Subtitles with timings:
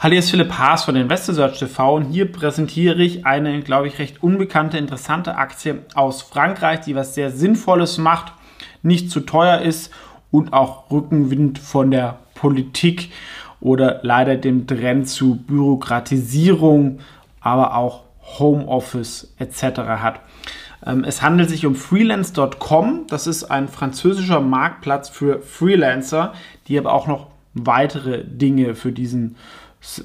[0.00, 3.98] Hallo, hier ist Philipp Haas von InvestorSearch TV und hier präsentiere ich eine, glaube ich,
[3.98, 8.32] recht unbekannte, interessante Aktie aus Frankreich, die was sehr Sinnvolles macht,
[8.82, 9.92] nicht zu teuer ist
[10.30, 13.10] und auch Rückenwind von der Politik
[13.60, 17.00] oder leider dem Trend zu Bürokratisierung,
[17.40, 18.04] aber auch
[18.38, 19.80] Homeoffice etc.
[19.80, 20.20] hat.
[20.86, 23.06] Ähm, es handelt sich um freelance.com.
[23.08, 26.34] Das ist ein französischer Marktplatz für Freelancer,
[26.68, 29.34] die aber auch noch weitere Dinge für diesen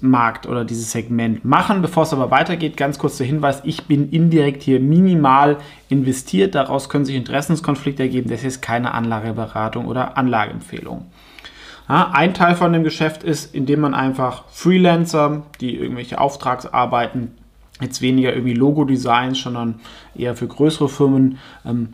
[0.00, 1.82] Markt oder dieses Segment machen.
[1.82, 5.58] Bevor es aber weitergeht, ganz kurz der Hinweis, ich bin indirekt hier minimal
[5.88, 6.54] investiert.
[6.54, 8.30] Daraus können sich Interessenskonflikte ergeben.
[8.30, 11.06] Das ist keine Anlageberatung oder Anlageempfehlung.
[11.88, 17.32] Ja, ein Teil von dem Geschäft ist, indem man einfach Freelancer, die irgendwelche Auftragsarbeiten,
[17.80, 19.80] jetzt weniger irgendwie Logo-Designs, sondern
[20.14, 21.88] eher für größere Firmen, ähm,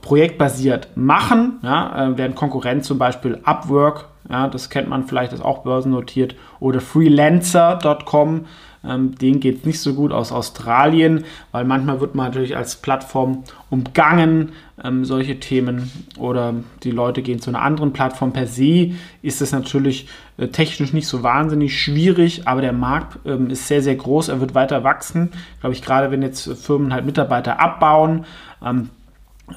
[0.00, 5.44] projektbasiert machen, ja, äh, während Konkurrent zum Beispiel Upwork ja, das kennt man vielleicht, ist
[5.44, 6.34] auch börsennotiert.
[6.60, 8.46] Oder freelancer.com.
[8.82, 12.76] Ähm, den geht es nicht so gut aus Australien, weil manchmal wird man natürlich als
[12.76, 15.90] Plattform umgangen, ähm, solche Themen.
[16.18, 18.32] Oder die Leute gehen zu einer anderen Plattform.
[18.32, 23.50] Per se ist es natürlich äh, technisch nicht so wahnsinnig schwierig, aber der Markt ähm,
[23.50, 24.28] ist sehr, sehr groß.
[24.28, 25.30] Er wird weiter wachsen.
[25.60, 28.24] Glaube ich, gerade wenn jetzt Firmen halt Mitarbeiter abbauen.
[28.64, 28.88] Ähm,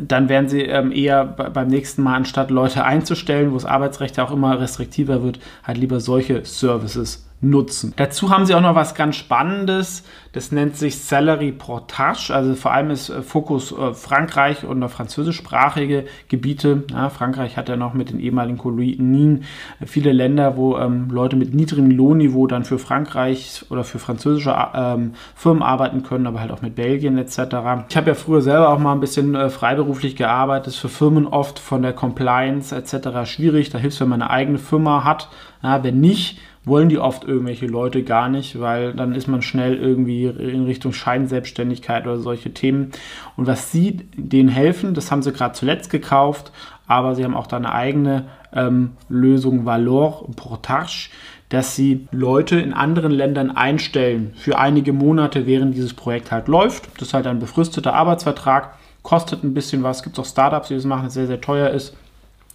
[0.00, 4.24] dann werden sie ähm, eher beim nächsten Mal, anstatt Leute einzustellen, wo das Arbeitsrecht ja
[4.24, 7.94] auch immer restriktiver wird, halt lieber solche Services nutzen.
[7.96, 10.04] Dazu haben sie auch noch was ganz Spannendes.
[10.32, 12.32] Das nennt sich Salary Portage.
[12.34, 16.84] Also vor allem ist äh, Fokus äh, Frankreich und französischsprachige Gebiete.
[16.90, 19.44] Ja, Frankreich hat ja noch mit den ehemaligen Kolonien
[19.80, 24.54] äh, viele Länder, wo ähm, Leute mit niedrigem Lohnniveau dann für Frankreich oder für französische
[24.74, 27.38] ähm, Firmen arbeiten können, aber halt auch mit Belgien etc.
[27.88, 30.68] Ich habe ja früher selber auch mal ein bisschen äh, freiberuflich gearbeitet.
[30.68, 33.24] Ist für Firmen oft von der Compliance etc.
[33.24, 33.70] schwierig.
[33.70, 35.28] Da hilft es, wenn man eine eigene Firma hat.
[35.62, 36.38] Ja, wenn nicht,
[36.70, 40.94] wollen die oft irgendwelche Leute gar nicht, weil dann ist man schnell irgendwie in Richtung
[40.94, 42.92] Scheinselbstständigkeit oder solche Themen.
[43.36, 46.52] Und was sie denen helfen, das haben sie gerade zuletzt gekauft,
[46.86, 51.10] aber sie haben auch da eine eigene ähm, Lösung Valor Portage,
[51.50, 56.88] dass sie Leute in anderen Ländern einstellen für einige Monate, während dieses Projekt halt läuft.
[56.94, 59.98] Das ist halt ein befristeter Arbeitsvertrag, kostet ein bisschen was.
[59.98, 61.96] Es gibt auch Startups, die das machen, das sehr, sehr teuer ist.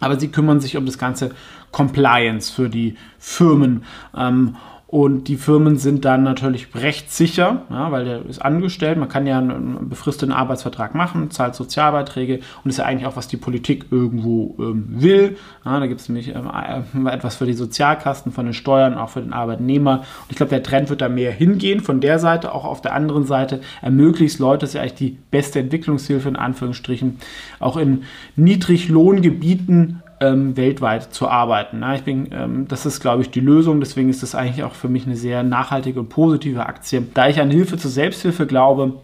[0.00, 1.30] Aber sie kümmern sich um das ganze
[1.70, 3.84] Compliance für die Firmen.
[4.16, 4.56] Ähm,
[4.90, 8.98] und die Firmen sind dann natürlich rechtssicher, ja, weil der ist angestellt.
[8.98, 13.28] Man kann ja einen befristeten Arbeitsvertrag machen, zahlt Sozialbeiträge und ist ja eigentlich auch, was
[13.28, 15.36] die Politik irgendwo ähm, will.
[15.64, 16.50] Ja, da gibt es nämlich ähm,
[17.06, 19.98] äh, etwas für die Sozialkasten, von den Steuern, auch für den Arbeitnehmer.
[19.98, 21.78] Und ich glaube, der Trend wird da mehr hingehen.
[21.78, 25.18] Von der Seite, auch auf der anderen Seite, ermöglicht Leute, das ist ja eigentlich die
[25.30, 27.20] beste Entwicklungshilfe in Anführungsstrichen,
[27.60, 28.02] auch in
[28.34, 31.80] Niedriglohngebieten ähm, weltweit zu arbeiten.
[31.80, 33.80] Na, ich bin, ähm, das ist, glaube ich, die Lösung.
[33.80, 37.02] Deswegen ist das eigentlich auch für mich eine sehr nachhaltige und positive Aktie.
[37.14, 38.94] Da ich an Hilfe zur Selbsthilfe glaube,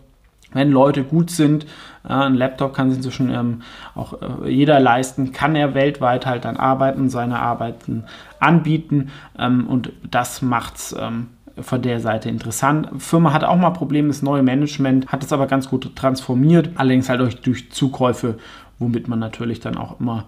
[0.52, 1.64] wenn Leute gut sind,
[2.04, 3.62] äh, ein Laptop kann sich inzwischen ähm,
[3.94, 8.04] auch äh, jeder leisten, kann er weltweit halt dann arbeiten, seine Arbeiten
[8.38, 11.28] anbieten ähm, und das macht's ähm,
[11.58, 12.88] von der Seite interessant.
[12.98, 17.08] Firma hat auch mal Probleme, das neue Management hat es aber ganz gut transformiert, allerdings
[17.08, 18.36] halt durch, durch Zukäufe,
[18.78, 20.24] womit man natürlich dann auch immer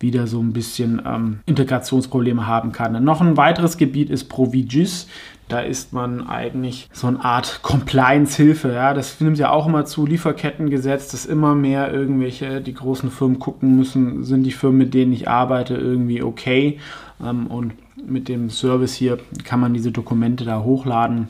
[0.00, 3.04] wieder so ein bisschen ähm, Integrationsprobleme haben kann.
[3.04, 5.06] noch ein weiteres Gebiet ist Provigis.
[5.48, 8.72] Da ist man eigentlich so eine Art Compliance-Hilfe.
[8.72, 8.94] Ja?
[8.94, 13.76] Das nimmt ja auch immer zu, Lieferkettengesetz, dass immer mehr irgendwelche, die großen Firmen gucken
[13.76, 16.78] müssen, sind die Firmen, mit denen ich arbeite, irgendwie okay.
[17.22, 17.74] Ähm, und
[18.06, 21.28] mit dem Service hier kann man diese Dokumente da hochladen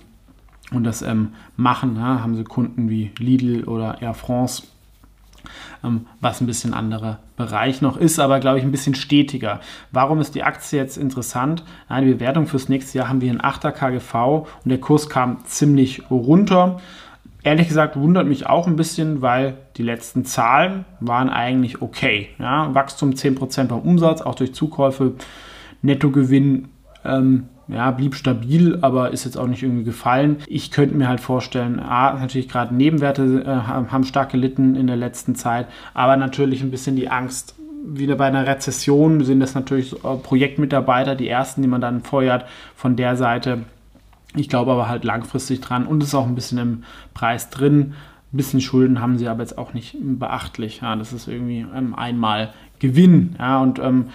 [0.70, 1.96] und das ähm, machen.
[1.96, 2.20] Ja?
[2.20, 4.64] Haben sie Kunden wie Lidl oder Air France
[6.20, 9.60] was ein bisschen anderer Bereich noch ist, aber glaube ich ein bisschen stetiger.
[9.92, 11.64] Warum ist die Aktie jetzt interessant?
[11.88, 16.10] Die Bewertung fürs nächste Jahr haben wir in 8er KGV und der Kurs kam ziemlich
[16.10, 16.80] runter.
[17.42, 22.28] Ehrlich gesagt wundert mich auch ein bisschen, weil die letzten Zahlen waren eigentlich okay.
[22.38, 25.14] Ja, Wachstum 10% beim Umsatz, auch durch Zukäufe,
[25.80, 26.68] Nettogewinn
[27.04, 30.38] ähm, ja, blieb stabil, aber ist jetzt auch nicht irgendwie gefallen.
[30.46, 34.96] Ich könnte mir halt vorstellen, A, natürlich gerade Nebenwerte äh, haben stark gelitten in der
[34.96, 39.92] letzten Zeit, aber natürlich ein bisschen die Angst, wieder bei einer Rezession sind das natürlich
[40.04, 42.44] äh, Projektmitarbeiter, die ersten, die man dann feuert
[42.74, 43.60] von der Seite.
[44.36, 46.84] Ich glaube aber halt langfristig dran und ist auch ein bisschen im
[47.14, 47.94] Preis drin.
[48.32, 50.82] Ein bisschen Schulden haben sie aber jetzt auch nicht beachtlich.
[50.82, 53.34] Ja, das ist irgendwie ähm, einmal Gewinn.
[53.38, 54.06] Ja, und ähm,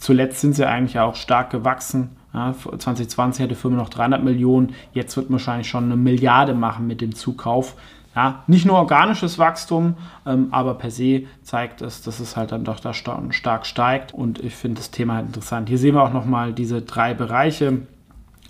[0.00, 2.10] zuletzt sind sie eigentlich auch stark gewachsen.
[2.32, 6.54] Ja, 2020 hatte die Firma noch 300 Millionen, jetzt wird man wahrscheinlich schon eine Milliarde
[6.54, 7.76] machen mit dem Zukauf.
[8.14, 9.94] Ja, nicht nur organisches Wachstum,
[10.26, 14.40] ähm, aber per se zeigt es, dass es halt dann doch da stark steigt und
[14.40, 15.68] ich finde das Thema halt interessant.
[15.68, 17.82] Hier sehen wir auch nochmal diese drei Bereiche.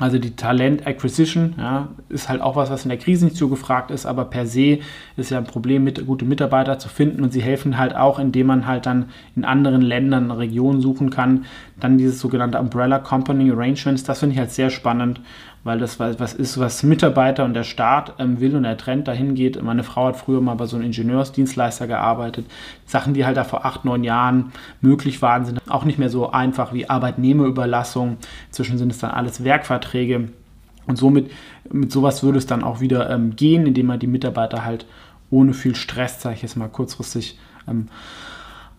[0.00, 3.48] Also die Talent Acquisition ja, ist halt auch was, was in der Krise nicht so
[3.48, 4.78] gefragt ist, aber per se
[5.18, 8.46] ist ja ein Problem, mit, gute Mitarbeiter zu finden und sie helfen halt auch, indem
[8.46, 11.44] man halt dann in anderen Ländern, Regionen suchen kann.
[11.78, 15.20] Dann dieses sogenannte Umbrella Company Arrangements, das finde ich halt sehr spannend,
[15.62, 19.34] weil das was ist, was Mitarbeiter und der Staat ähm, will und der Trend dahin
[19.34, 19.62] geht.
[19.62, 22.46] Meine Frau hat früher mal bei so einem Ingenieursdienstleister gearbeitet.
[22.86, 26.30] Sachen, die halt da vor acht, neun Jahren möglich waren, sind auch nicht mehr so
[26.30, 28.16] einfach wie Arbeitnehmerüberlassung.
[28.48, 30.28] Inzwischen sind es dann alles Werkverträge.
[30.86, 31.30] Und somit,
[31.70, 34.86] mit sowas würde es dann auch wieder ähm, gehen, indem man die Mitarbeiter halt
[35.30, 37.88] ohne viel Stress, sage ich jetzt mal kurzfristig, ähm,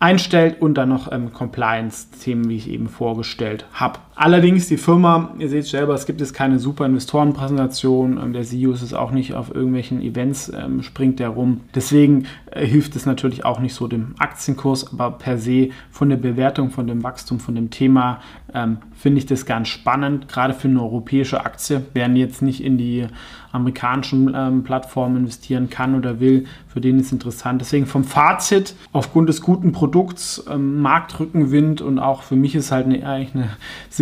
[0.02, 4.00] einstellt und dann noch ähm, Compliance-Themen, wie ich eben vorgestellt habe.
[4.14, 8.72] Allerdings die Firma, ihr seht selber, es gibt jetzt keine super Investorenpräsentation, ähm, der CEO
[8.72, 11.62] ist es auch nicht auf irgendwelchen Events, ähm, springt der rum.
[11.74, 16.18] Deswegen äh, hilft es natürlich auch nicht so dem Aktienkurs, aber per se von der
[16.18, 18.20] Bewertung, von dem Wachstum, von dem Thema
[18.54, 21.82] ähm, finde ich das ganz spannend, gerade für eine europäische Aktie.
[21.94, 23.06] Wer jetzt nicht in die
[23.52, 27.60] amerikanischen ähm, Plattformen investieren kann oder will, für den ist interessant.
[27.60, 32.86] Deswegen vom Fazit, aufgrund des guten Produkts, ähm, Marktrückenwind und auch für mich ist halt
[32.86, 33.50] eine, eigentlich eine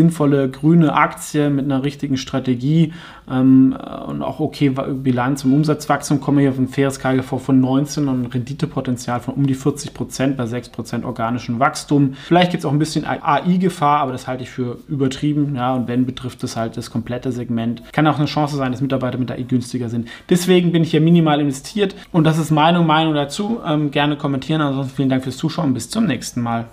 [0.01, 2.95] sinnvolle grüne Aktie mit einer richtigen Strategie
[3.31, 3.77] ähm,
[4.07, 8.23] und auch okay Bilanz und Umsatzwachstum, komme hier auf ein faires KGV von 19 und
[8.23, 12.15] ein Renditepotenzial von um die 40 Prozent bei 6 Prozent organischem Wachstum.
[12.15, 15.55] Vielleicht gibt es auch ein bisschen AI-Gefahr, aber das halte ich für übertrieben.
[15.55, 17.83] Ja, und wenn betrifft es halt das komplette Segment.
[17.93, 20.09] Kann auch eine Chance sein, dass Mitarbeiter mit AI günstiger sind.
[20.31, 23.61] Deswegen bin ich hier minimal investiert und das ist meine Meinung dazu.
[23.67, 24.63] Ähm, gerne kommentieren.
[24.63, 25.75] Ansonsten vielen Dank fürs Zuschauen.
[25.75, 26.71] Bis zum nächsten Mal.